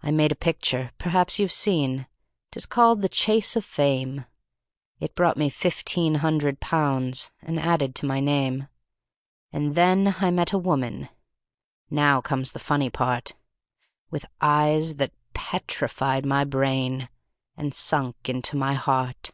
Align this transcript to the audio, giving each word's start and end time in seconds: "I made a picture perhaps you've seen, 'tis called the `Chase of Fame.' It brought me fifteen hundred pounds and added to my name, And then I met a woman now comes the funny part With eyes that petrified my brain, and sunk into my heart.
"I 0.00 0.12
made 0.12 0.30
a 0.30 0.36
picture 0.36 0.92
perhaps 0.96 1.40
you've 1.40 1.50
seen, 1.50 2.06
'tis 2.52 2.66
called 2.66 3.02
the 3.02 3.08
`Chase 3.08 3.56
of 3.56 3.64
Fame.' 3.64 4.24
It 5.00 5.16
brought 5.16 5.36
me 5.36 5.48
fifteen 5.50 6.14
hundred 6.22 6.60
pounds 6.60 7.32
and 7.42 7.58
added 7.58 7.96
to 7.96 8.06
my 8.06 8.20
name, 8.20 8.68
And 9.50 9.74
then 9.74 10.14
I 10.20 10.30
met 10.30 10.52
a 10.52 10.56
woman 10.58 11.08
now 11.90 12.20
comes 12.20 12.52
the 12.52 12.60
funny 12.60 12.90
part 12.90 13.34
With 14.08 14.26
eyes 14.40 14.94
that 14.98 15.10
petrified 15.34 16.24
my 16.24 16.44
brain, 16.44 17.08
and 17.56 17.74
sunk 17.74 18.28
into 18.28 18.56
my 18.56 18.74
heart. 18.74 19.32